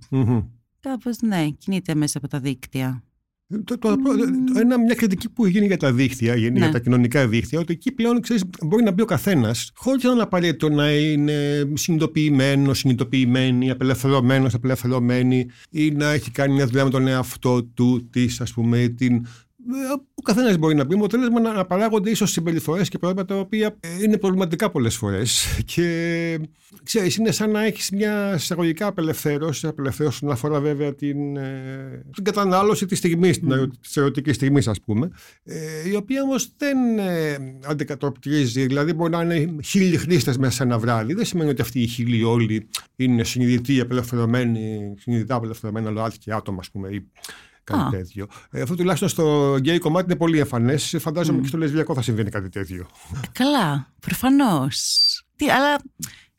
[0.79, 3.03] κάπως ναι, κινείται μέσα από τα δίκτυα.
[3.49, 6.71] Το, το, το, ένα, μια κριτική που γίνει για τα δίκτυα, για ναι.
[6.71, 10.21] τα κοινωνικά δίκτυα, ότι εκεί πλέον ξέρεις, μπορεί να μπει ο καθένας, χωρίς να είναι
[10.21, 17.07] απαραίτητο να είναι συνειδητοποιημένο, συνειδητοποιημένη, απελευθερωμένος, απελευθερωμένη, ή να έχει κάνει μια δουλειά με τον
[17.07, 19.25] εαυτό του, της, ας πούμε, την
[20.15, 23.39] ο καθένας μπορεί να πει με αποτέλεσμα να, να παράγονται ίσως συμπεριφορές και πράγματα τα
[23.39, 25.45] οποία ε, είναι προβληματικά πολλές φορές.
[25.73, 26.39] Και
[26.83, 32.23] ξέρεις, είναι σαν να έχεις μια εισαγωγικά απελευθέρωση, απελευθέρωση όσον αφορά βέβαια την, ε, την
[32.23, 33.67] κατανάλωση της στιγμής, mm.
[33.81, 35.11] της ερωτικής στιγμής, ας πούμε,
[35.43, 38.65] ε, η οποία όμως δεν ε, αντικατοπτρίζει.
[38.65, 41.13] Δηλαδή, μπορεί να είναι χίλιοι χρήστε μέσα σε ένα βράδυ.
[41.13, 46.57] Δεν σημαίνει ότι αυτοί οι χίλιοι όλοι είναι συνειδητοί, απελευθερωμένοι, συνειδητά απελευθερωμένα ΛΟΑΤ και άτομα,
[46.59, 47.07] ας πούμε, ή
[47.67, 47.91] κάτι ah.
[47.91, 48.27] τέτοιο.
[48.51, 50.77] Ε, αυτό τουλάχιστον στο γκέι κομμάτι είναι πολύ εμφανέ.
[50.77, 51.41] Φαντάζομαι mm.
[51.41, 52.87] και στο λεσβιακό θα συμβαίνει κάτι τέτοιο.
[53.31, 54.77] Καλά, προφανώς.
[55.57, 55.77] Αλλά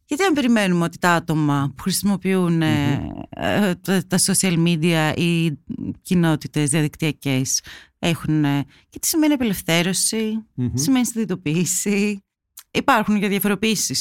[0.05, 3.73] γιατί αν περιμένουμε ότι τα άτομα που χρησιμοποιούν mm-hmm.
[4.09, 5.59] τα, social media ή
[6.03, 7.63] κοινότητες διαδικτυακές
[7.99, 8.43] έχουν
[8.89, 10.71] και τι σημαίνει απελευθέρωση, mm-hmm.
[10.75, 12.23] τι σημαίνει συνειδητοποίηση,
[12.71, 13.95] Υπάρχουν και διαφοροποιήσει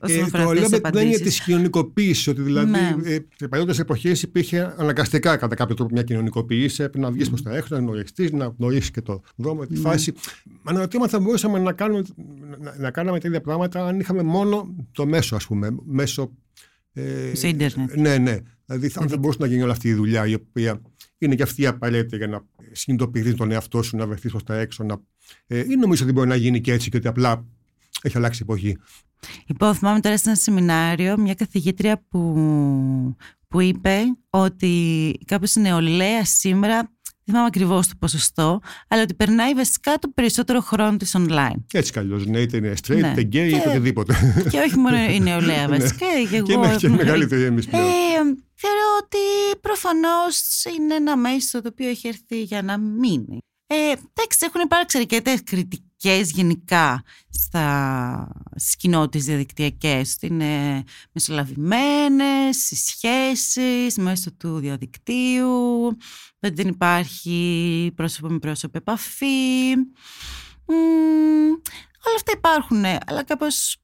[0.00, 1.06] όσον αφορά ε, αυτές τις απαντήσει.
[1.06, 2.26] Είναι της κοινωνικοποίησης.
[2.26, 2.96] Ότι δηλαδή ναι.
[3.04, 6.82] ε, σε παλιότερες εποχές υπήρχε αναγκαστικά κατά κάποιο τρόπο μια κοινωνικοποίηση.
[6.82, 7.28] Έπρεπε να βγεις mm.
[7.28, 9.80] προς τα έξω, να γνωριστείς, να γνωρίσει και το δρόμο, τη mm.
[9.80, 10.12] φάση.
[10.64, 12.02] Αναρωτιόμαστε θα μπορούσαμε να κάνουμε,
[12.58, 15.76] να, να κάναμε τέτοια πράγματα αν είχαμε μόνο το μέσο, ας πούμε.
[15.84, 16.30] Μέσω.
[16.92, 17.96] Ε, σε ίντερνετ.
[17.96, 18.38] Ναι, ναι.
[18.66, 20.80] Δηλαδή, αν δεν μπορούσε να γίνει όλη αυτή η δουλειά, η οποία
[21.18, 24.84] είναι και αυτή απαραίτητη για να συνειδητοποιηθεί τον εαυτό σου, να βρεθείς προς τα έξω.
[24.84, 25.00] Να...
[25.46, 27.46] Ε, ή νομίζω ότι μπορεί να γίνει και έτσι και ότι απλά
[28.04, 28.76] έχει αλλάξει η εποχή.
[29.46, 32.34] Λοιπόν, θυμάμαι τώρα σε ένα σεμινάριο μια καθηγήτρια που,
[33.48, 39.54] που είπε ότι κάπως η νεολαία σήμερα δεν θυμάμαι ακριβώς το ποσοστό, αλλά ότι περνάει
[39.54, 41.56] βασικά το περισσότερο χρόνο της online.
[41.72, 42.26] Έτσι κι αλλιώς.
[42.26, 43.14] Ναι, είτε είναι straight, ναι.
[43.16, 44.14] είτε gay, είτε οτιδήποτε.
[44.50, 45.78] Και όχι μόνο η νεολαία ναι.
[45.78, 46.06] βασικά.
[46.30, 47.84] και, εγώ, και είναι και μεγαλύτερη εμείς πλέον.
[47.84, 47.90] Ε,
[48.54, 49.18] θεωρώ ότι
[49.60, 53.38] προφανώς είναι ένα μέσο το οποίο έχει έρθει για να μείνει.
[53.66, 60.16] Ε, εντάξει, έχουν υπάρξει αρκετές κριτικέ γενικά στα, στις κοινότητες διαδικτυακές.
[60.20, 65.96] Είναι μεσολαβημένες, οι σχέσεις μέσω του διαδικτύου,
[66.38, 69.70] δεν υπάρχει πρόσωπο με πρόσωπο επαφή.
[72.06, 73.76] όλα αυτά υπάρχουν, αλλά κάπως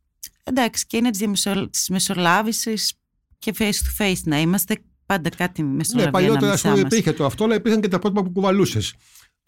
[0.42, 1.10] εντάξει και είναι
[1.70, 2.92] της μεσολάβησης
[3.38, 7.54] και face to face να είμαστε πάντα κάτι μεσολαβία Ναι, παλιότερα υπήρχε το αυτό, αλλά
[7.54, 8.94] υπήρχαν και τα πρότυπα που κουβαλούσες.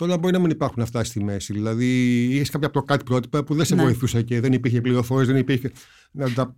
[0.02, 1.52] Τώρα μπορεί να μην υπάρχουν αυτά στη μέση.
[1.52, 3.82] Δηλαδή, είχες κάποια κάτι πρότυπα που δεν σε ναι.
[3.82, 5.70] βοηθούσε και δεν υπήρχε πληροφορίε, δεν υπήρχε.
[6.10, 6.56] Να τα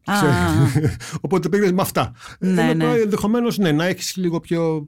[1.20, 2.12] Οπότε πήγες με αυτά.
[2.38, 2.84] Ναι, ναι.
[2.84, 4.86] Ενδεχομένως ναι, να έχεις λίγο πιο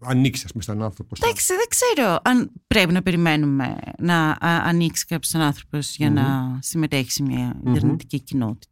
[0.00, 1.20] ανοίξεις με στον άνθρωπος.
[1.20, 7.22] Εντάξει, δεν ξέρω αν πρέπει να περιμένουμε να ανοίξει κάποιος άνθρωπος για να συμμετέχει σε
[7.22, 8.68] μια ιντερνετική κοινότητα.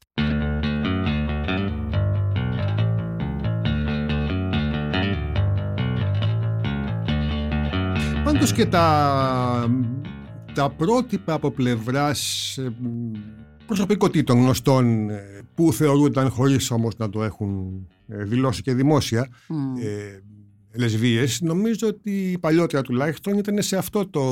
[8.32, 9.70] Πάντως και τα,
[10.54, 12.72] τα πρότυπα από πλευράς ε,
[13.66, 17.70] προσωπικότητων γνωστών ε, που θεωρούνταν χωρίς όμως να το έχουν
[18.08, 19.82] ε, δηλώσει και δημόσια mm.
[19.82, 20.20] ε,
[20.78, 24.22] λεσβείες νομίζω ότι παλιότερα τουλάχιστον ήταν σε αυτό το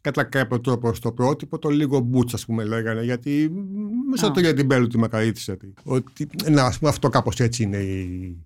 [0.00, 3.50] κατά κάποιο τρόπο στο πρότυπο το λίγο μπούτς ας πούμε λέγανε γιατί
[4.10, 4.32] μέσα oh.
[4.34, 8.38] το για την Μπέλου τη μακαρίτησα ότι να ας πούμε αυτό κάπως έτσι είναι η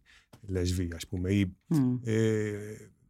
[0.47, 1.77] λεσβία ας πούμε ή, mm.
[2.05, 2.53] ε,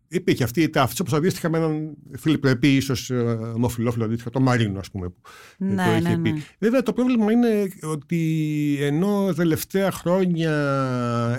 [0.09, 3.14] υπήρχε αυτή η ταύτιση, όπως αντίστοιχα με έναν φιλιππρεπή, ίσως ε,
[3.55, 5.21] ομοφυλόφιλο αντίστοιχα, το Μαρίνο, ας πούμε, που
[5.59, 6.33] ναι, το είχε ναι, πει.
[6.33, 6.40] Ναι.
[6.59, 10.53] Βέβαια, το πρόβλημα είναι ότι ενώ τελευταία χρόνια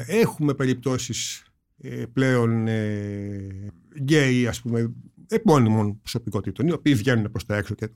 [0.07, 1.43] έχουμε περιπτώσεις
[1.81, 3.47] ε, πλέον ε,
[3.99, 4.93] γκέι, ας πούμε,
[5.29, 7.89] επώνυμων προσωπικότητων, οι οποίοι βγαίνουν προς τα έξω και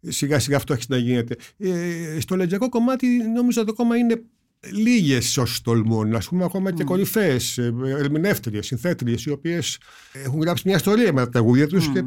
[0.00, 1.36] σιγά σιγά αυτό έχει να γίνεται.
[1.56, 4.22] Ε, στο λεγιακό κομμάτι, νομίζω ότι ακόμα είναι
[4.70, 6.86] λίγες όσοι τολμούν, ας πούμε, ακόμα και mm.
[6.86, 7.58] κορυφαίες
[7.98, 9.78] ερμηνεύτριες, συνθέτριες, οι οποίες
[10.12, 11.92] έχουν γράψει μια ιστορία με τα τραγούδια τους mm.
[11.92, 12.02] και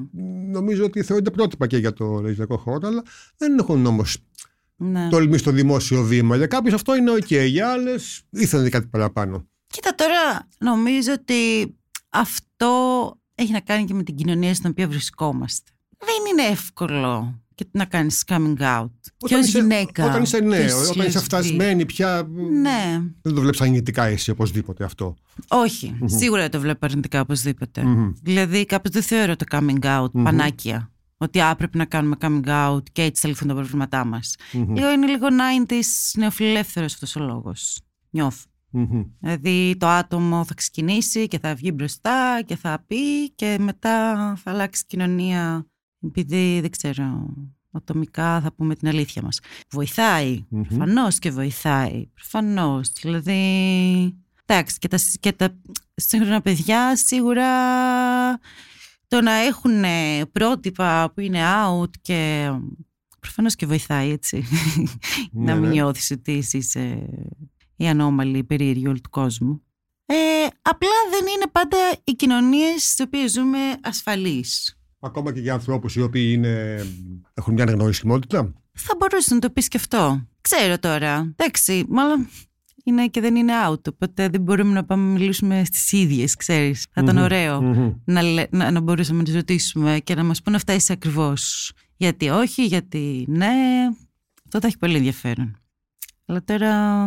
[0.52, 3.04] νομίζω ότι θεωρούνται πρότυπα και για το λογιστικό χώρο, αλλά
[3.38, 4.18] δεν έχουν όμως
[4.76, 5.10] ναι.
[5.10, 6.36] τολμήσει στο δημόσιο βήμα.
[6.36, 9.48] Για κάποιους αυτό είναι OK, για άλλες ήθελαν κάτι παραπάνω.
[9.68, 11.74] Κοίτα τώρα, νομίζω ότι
[12.10, 12.72] αυτό
[13.36, 15.72] έχει να κάνει και με την κοινωνία στην οποία βρισκόμαστε.
[15.98, 18.90] Δεν είναι εύκολο και να κάνεις coming out.
[19.26, 20.06] Ποιο γυναίκα.
[20.06, 22.28] Όταν είσαι νέο, όταν είσαι φτασμένη πια.
[22.62, 23.02] Ναι.
[23.22, 25.16] Δεν το βλέπεις αρνητικά εσύ οπωσδήποτε αυτό.
[25.48, 25.98] Όχι.
[26.02, 26.06] Mm-hmm.
[26.06, 27.84] Σίγουρα το βλέπω αρνητικά οπωσδήποτε.
[27.86, 28.14] Mm-hmm.
[28.22, 30.24] Δηλαδή, κάπω δεν θεωρώ το coming out mm-hmm.
[30.24, 30.90] πανάκια.
[31.18, 34.36] Ότι α, πρέπει να κάνουμε coming out και έτσι θα λυθούν τα προβλήματά μας.
[34.52, 35.28] Λίγο είναι λίγο
[35.68, 37.82] 90s νεοφιλελεύθερος αυτός ο λόγος.
[38.10, 38.46] Νιώθω.
[38.74, 39.06] Mm-hmm.
[39.20, 44.52] Δηλαδή το άτομο θα ξεκινήσει και θα βγει μπροστά και θα πει και μετά θα
[44.52, 45.66] αλλάξει η κοινωνία
[46.06, 47.34] επειδή δεν ξέρω,
[47.72, 49.40] ατομικά θα πούμε την αλήθεια μας.
[49.70, 50.62] Βοηθάει, mm-hmm.
[50.68, 52.92] προφανώς και βοηθάει, προφανώς.
[53.02, 53.40] Δηλαδή,
[54.46, 55.60] εντάξει, και τα, και τα
[55.96, 57.48] σύγχρονα παιδιά σίγουρα
[59.08, 59.84] το να έχουν
[60.32, 62.52] πρότυπα που είναι out και
[63.20, 64.44] προφανώς και βοηθάει έτσι.
[65.32, 65.70] να μην ναι.
[65.70, 67.10] νιώθεις ότι είσαι
[67.76, 69.62] η ανώμαλη περίεργη όλου του κόσμου.
[70.06, 70.16] Ε,
[70.62, 74.75] απλά δεν είναι πάντα οι κοινωνίες στις οποίες ζούμε ασφαλείς.
[75.06, 76.86] Ακόμα και για ανθρώπους οι οποίοι είναι,
[77.34, 78.54] έχουν μια αναγνωρισιμότητα.
[78.74, 80.28] Θα μπορούσε να το πεις και αυτό.
[80.42, 81.34] Ξέρω τώρα.
[81.38, 82.28] Εντάξει, μάλλον
[82.84, 83.88] είναι και δεν είναι out.
[83.88, 86.88] Οπότε δεν μπορούμε να πάμε να μιλήσουμε στις ίδιες, ξέρεις.
[86.92, 87.62] Θα ήταν ωραίο
[88.06, 91.72] να, να, να μπορούσαμε να τι ρωτήσουμε και να μας πούνε αυτά είσαι ακριβώς.
[91.98, 93.54] Γιατί όχι, γιατί ναι.
[94.46, 95.58] Αυτό θα έχει πολύ ενδιαφέρον.
[96.26, 97.06] Αλλά τώρα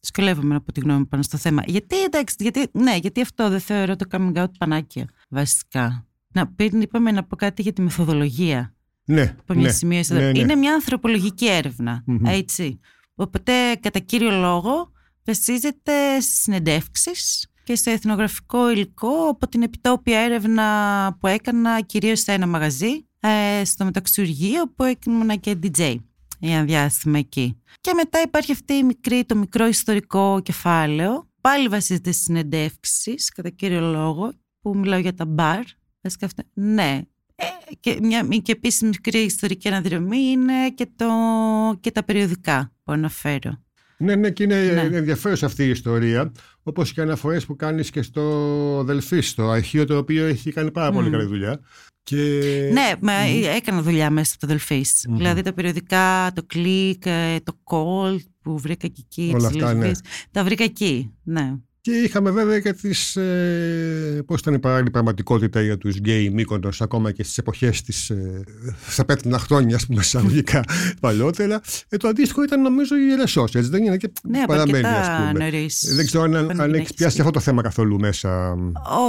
[0.00, 1.62] δυσκολεύομαι να πω τη γνώμη πάνω στο θέμα.
[1.66, 6.07] Γιατί, εντάξει, γιατί, ναι, γιατί αυτό δεν θεωρώ το coming out πανάκια βασικά.
[6.34, 8.74] Να πριν είπαμε να πω κάτι για τη μεθοδολογία.
[9.04, 10.38] Ναι, Από μια ναι, σημεία ναι, ναι.
[10.38, 12.80] Είναι μια ανθρωπολογική έρευνα, έτσι.
[13.14, 14.92] Οπότε κατά κύριο λόγο
[15.24, 22.32] βασίζεται στις συνεντεύξεις και σε εθνογραφικό υλικό από την επιτόπια έρευνα που έκανα κυρίως σε
[22.32, 25.96] ένα μαγαζί ε, στο μεταξουργείο που έκανα και DJ
[26.38, 27.62] για διάστημα εκεί.
[27.80, 31.28] Και μετά υπάρχει αυτή η μικρή, το μικρό ιστορικό κεφάλαιο.
[31.40, 35.62] Πάλι βασίζεται στις συνεντεύξεις, κατά κύριο λόγο, που μιλάω για τα μπαρ.
[36.08, 36.42] Βασικά αυτά.
[36.54, 37.00] Ναι.
[37.36, 37.44] Ε,
[37.80, 41.06] και, μια, και επίσης μικρή ιστορική αναδρομή είναι και, το,
[41.80, 43.62] και τα περιοδικά που αναφέρω.
[43.96, 44.96] Ναι, ναι, και είναι Ναι.
[44.96, 46.32] ενδιαφέρουσα αυτή η ιστορία.
[46.62, 50.92] Όπως και αναφορές που κάνεις και στο Δελφή, στο αρχείο το οποίο έχει κάνει πάρα
[50.92, 51.10] πολύ Μμ.
[51.12, 51.60] καλή δουλειά.
[52.02, 52.16] Και...
[52.72, 53.12] Ναι, μα
[53.56, 55.06] έκανα δουλειά μέσα από το Δελφής.
[55.08, 59.32] Δηλαδή τα περιοδικά, το κλικ, ε, το call που βρήκα και εκεί.
[59.34, 59.80] Όλα τις αυτά, ναι.
[59.80, 60.00] λογικές.
[60.30, 61.54] Τα βρήκα εκεί, ναι.
[61.88, 66.80] Και είχαμε βέβαια και τις, ε, πώς ήταν η παράλληλη πραγματικότητα για τους γκέι Μύκονος
[66.80, 68.44] ακόμα και στις εποχές της, ε,
[68.88, 70.64] στα πέτρινα χρόνια, ας πούμε, εισαγωγικά
[71.00, 71.60] παλιότερα.
[71.88, 75.00] Ε, το αντίστοιχο ήταν νομίζω η Ιερεσός, έτσι δεν είναι και Ναι, από παραμένει αρκετά
[75.00, 75.44] ας πούμε.
[75.44, 75.82] νωρίς.
[75.82, 78.54] Ε, Δεν ξέρω αν, Όταν αν έχεις γυναίκες πιάσει και- αυτό το θέμα καθόλου μέσα.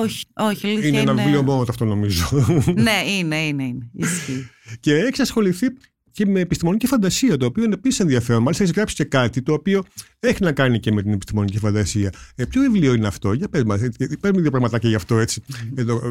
[0.03, 1.11] Όχι, όχι, αλήθεια Είναι είναι...
[1.11, 2.29] ένα βιβλίο μόνο το αυτό νομίζω.
[2.75, 3.89] Ναι, είναι, είναι, είναι.
[3.93, 4.49] Ισχύει.
[4.79, 5.67] και έχει ασχοληθεί
[6.11, 8.41] και με επιστημονική φαντασία, το οποίο είναι επίσης ενδιαφέρον.
[8.41, 9.83] Μάλιστα, έχεις γράψει και κάτι το οποίο
[10.19, 12.13] έχει να κάνει και με την επιστημονική φαντασία.
[12.35, 15.41] Ε, ποιο βιβλίο είναι αυτό, για πες μας, γιατί παίρνουμε δύο πραγματάκια γι' αυτό έτσι,
[15.73, 16.01] για, το,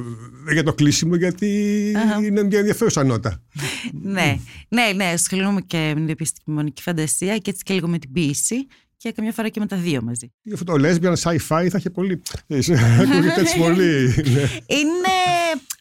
[0.48, 1.48] ε, για το κλείσιμο, γιατί
[1.96, 2.24] Αχα.
[2.24, 3.42] είναι μια ενδιαφέρουσα νότα.
[4.02, 8.12] ναι, ναι, ναι, ασχολούμαι και με την επιστημονική φαντασία και έτσι και λίγο με την
[8.12, 10.32] ποίηση και καμιά φορά και με τα δύο μαζί.
[10.42, 12.22] Γι' αυτό το lesbian sci-fi θα είχε πολύ.
[12.46, 12.56] ε,
[13.00, 14.14] Ακούγεται έτσι πολύ.
[14.16, 14.40] ναι.
[14.66, 15.16] Είναι,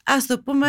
[0.04, 0.68] ας το πούμε,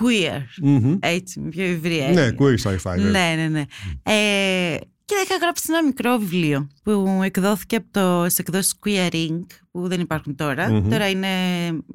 [0.00, 0.96] queer, Μμμ.
[1.00, 2.08] έτσι, με πιο ευρία.
[2.08, 2.34] Ναι, έννοια.
[2.38, 2.76] queer sci-fi.
[2.96, 3.10] βέβαια.
[3.10, 3.64] Ναι, ναι, ναι.
[4.02, 4.76] Ε,
[5.06, 10.00] και είχα γράψει ένα μικρό βιβλίο που εκδόθηκε από το σε εκδόσεις Queering που δεν
[10.00, 10.70] υπάρχουν τώρα.
[10.70, 10.88] Μμμ.
[10.90, 11.28] Τώρα είναι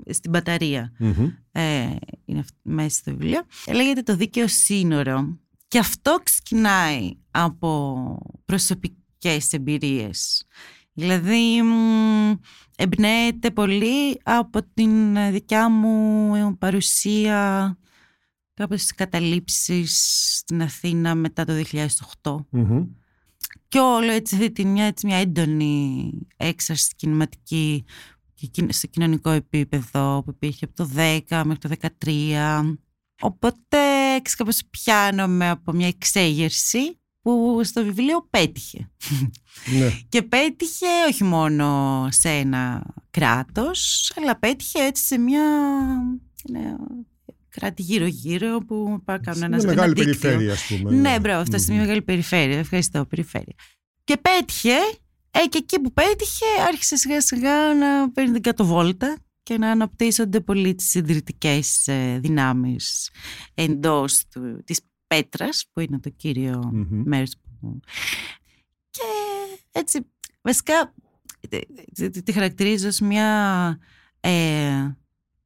[0.10, 0.92] στην μπαταρία.
[0.98, 1.28] Μμμ.
[1.52, 1.62] Ε,
[2.26, 3.40] είναι αυ- μέσα στο βιβλίο.
[3.74, 5.38] Λέγεται το δίκαιο σύνορο.
[5.68, 10.46] Και αυτό ξεκινάει από προσωπικές εμπειρίες.
[10.94, 12.32] Δηλαδή μ,
[12.78, 17.78] εμπνέεται πολύ από την ε, δικιά μου παρουσία
[18.60, 20.00] κάπως στις καταλήψεις
[20.38, 21.54] στην Αθήνα μετά το
[22.24, 22.84] 2008 Μμμ.
[23.68, 27.84] και όλο έτσι, αυτή τη μια, έτσι, μια έντονη έξαρση κινηματική
[28.34, 32.78] και κοι- στο κοινωνικό επίπεδο που υπήρχε από το 10 μέχρι το 13.
[33.22, 33.78] Οπότε
[34.16, 38.92] έξι κάπως πιάνομαι από μια εξέγερση που στο βιβλίο πέτυχε.
[39.80, 39.90] Ναι.
[40.10, 45.44] Και πέτυχε όχι μόνο σε ένα κράτος, αλλά πέτυχε έτσι σε μια
[46.54, 46.78] ένα
[47.60, 50.20] κράτη γύρω-γύρω που πά- κάνουν ένα, Είναι ένα μεγάλη δίκτυο.
[50.30, 50.92] περιφέρεια, ας πούμε.
[50.96, 51.74] Ναι, μπράβο, αυτό είναι Μμμ.
[51.74, 52.58] μια μεγάλη περιφέρεια.
[52.58, 53.54] Ευχαριστώ, περιφέρεια.
[54.04, 54.76] Και πέτυχε,
[55.32, 60.40] ε, και εκεί που πέτυχε άρχισε σιγά σιγά να παίρνει την κατοβόλτα και να αναπτύσσονται
[60.40, 63.10] πολύ τις συντηρητικές ε, δυνάμεις
[63.54, 67.02] εντός του, της πέτρας που είναι το κύριο Μμμ.
[67.06, 67.80] μέρος που...
[68.90, 69.02] Και
[69.72, 70.00] έτσι,
[70.42, 70.94] βασικά
[71.94, 73.28] τη- τη- τη χαρακτηρίζω ως μια
[74.20, 74.96] ε,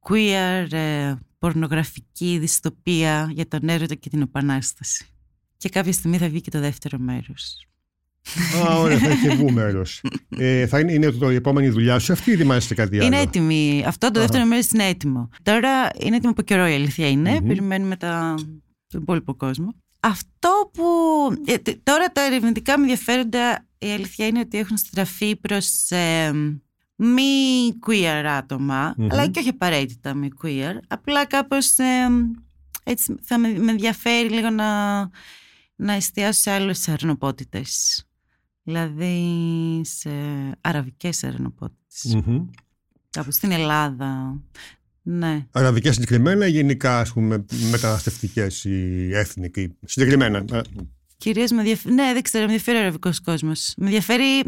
[0.08, 5.06] queer ε, πορνογραφική δυστοπία για τον έρωτα και την επανάσταση.
[5.56, 7.66] Και κάποια στιγμή θα βγει και το δεύτερο μέρος.
[8.66, 9.82] Α, ωραία, θα έχει βγει μέρο.
[10.28, 13.20] ε, θα είναι, είναι το, η επόμενη δουλειά σου αυτή ή ετοιμάζεσαι κάτι άλλο; Είναι
[13.20, 13.84] έτοιμη.
[13.86, 14.26] Αυτό το Αχα.
[14.26, 15.28] δεύτερο μέρος είναι έτοιμο.
[15.42, 17.30] Τώρα είναι έτοιμο από καιρό η αλήθεια είναι.
[17.40, 17.46] Μμμ.
[17.46, 18.34] Περιμένουμε τα...
[18.86, 19.74] τον υπόλοιπο κόσμο.
[20.00, 20.84] Αυτό που
[21.44, 26.32] ε, τε- τώρα τα ερευνητικά μου ενδιαφέροντα η αλήθεια είναι ότι έχουν στραφεί προς ε,
[26.96, 29.06] μη queer άτομα, Μμμ.
[29.10, 30.74] αλλά και όχι απαραίτητα μη queer.
[30.88, 32.08] Απλά κάπως ε,
[32.84, 35.00] έτσι θα με, με ενδιαφέρει λίγο να,
[35.76, 38.04] να εστιάσω σε άλλες αρνοπότητες.
[38.62, 40.10] Δηλαδή σε
[40.60, 42.14] αραβικές αρνοπότητες.
[42.14, 42.46] Μμμ.
[43.10, 44.40] Κάπου στην Ελλάδα.
[45.02, 45.46] Ναι.
[45.50, 50.44] Αραβικές συγκεκριμένα ή γενικά ας πούμε, μεταναστευτικές ή έθνικοι; Συγκεκριμένα.
[51.24, 51.94] Ε, Κυρίως με ενδιαφέρει.
[51.94, 53.72] Ναι, δεν ξέρω, με ενδιαφέρει ο αραβικός κόσμος.
[53.76, 54.44] Με ενδιαφέρει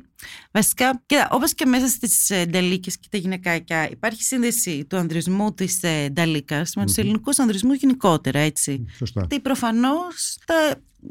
[0.53, 1.03] βασικά.
[1.07, 5.83] Κοίτα, όπως και μέσα στις ε, νταλίκες και τα γυναικάκια, υπάρχει σύνδεση του ανδρισμού της
[5.83, 7.05] ε, νταλίκας με τους Μμμ.
[7.05, 8.85] ελληνικούς ανδρισμούς γενικότερα, έτσι.
[8.97, 9.21] Σωστά.
[9.21, 10.55] Γιατί προφανώς τα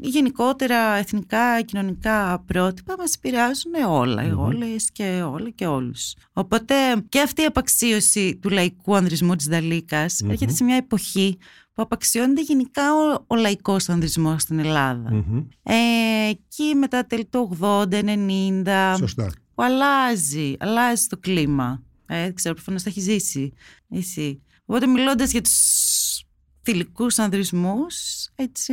[0.00, 4.38] γενικότερα εθνικά κοινωνικά πρότυπα μας επηρεάζουν όλα, Μμμ.
[4.38, 6.14] όλες και όλα και όλους.
[6.32, 6.74] Οπότε
[7.08, 10.30] και αυτή η απαξίωση του λαϊκού ανδρισμού της Δαλίκας Μμμ.
[10.30, 11.38] έρχεται σε μια εποχή
[11.76, 15.44] που απαξιώνεται γενικά ο, ο λαϊκός ανδρισμός στην ελλαδα Μμμ.
[15.62, 19.32] Ε, εκεί μετά τέλη του 80-90 Σωστά.
[19.54, 21.82] που αλλάζει, αλλάζει το κλίμα.
[22.06, 23.52] Ε, δεν ξέρω, προφανώς θα έχεις ζήσει
[23.88, 24.42] εσύ.
[24.64, 26.24] Οπότε μιλώντας για τους
[26.62, 27.94] θηλυκούς ανδρισμούς,
[28.34, 28.72] έτσι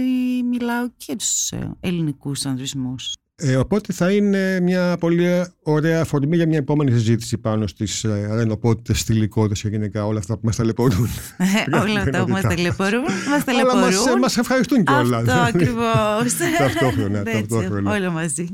[0.49, 3.13] μιλάω και για τους ε, ελληνικούς ανδρισμούς.
[3.45, 8.27] Ε, οπότε θα είναι μια πολύ ωραία αφορμή για μια επόμενη συζήτηση πάνω στις ε,
[8.31, 11.07] αρενοπότητες, στυλικότητες και γενικά όλα αυτά που μας ταλαιπωρούν.
[11.81, 14.19] Όλα αυτά που μας ταλαιπωρούν, μας Αλλά μας, ε, ταλαιπωρούν.
[14.19, 15.27] μας ευχαριστούν κιόλας.
[15.27, 16.35] Αυτό ακριβώς.
[16.57, 17.91] Ταυτόχρονα, Έτσι, ταυτόχρονα.
[17.91, 18.47] Όλα μαζί.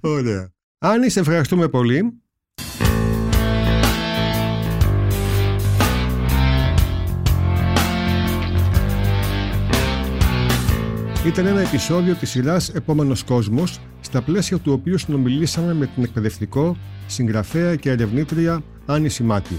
[0.00, 0.52] Ωραία.
[0.78, 2.20] Άννη, σε ευχαριστούμε πολύ.
[11.26, 16.76] Ήταν ένα επεισόδιο της σειράς «Επόμενος κόσμος», στα πλαίσια του οποίου συνομιλήσαμε με την εκπαιδευτικό,
[17.06, 19.54] συγγραφέα και ερευνήτρια Άννη Σιμάτη.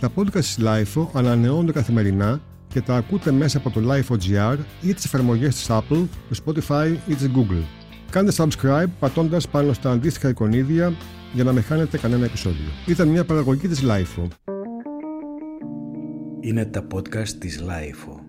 [0.00, 5.04] Τα podcast της LIFO ανανεώνονται καθημερινά και τα ακούτε μέσα από το LIFO.gr ή τις
[5.04, 7.64] εφαρμογές της Apple, του Spotify ή της Google.
[8.10, 10.92] Κάντε subscribe πατώντας πάνω στα αντίστοιχα εικονίδια
[11.32, 12.68] για να μην χάνετε κανένα επεισόδιο.
[12.86, 14.28] Ήταν μια παραγωγή της LIFO.
[16.40, 18.19] Είναι τα podcast της Lifeo.